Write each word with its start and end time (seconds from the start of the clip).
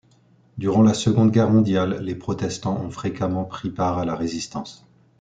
Durant 0.57 0.81
la 0.81 0.95
Seconde 0.95 1.29
Guerre 1.29 1.51
mondiale, 1.51 1.99
les 2.01 2.15
protestants 2.15 2.81
ont 2.81 2.89
fréquemment 2.89 3.43
pris 3.45 3.69
part 3.69 3.99
à 3.99 4.05
la 4.05 4.15
résistance. 4.15 4.83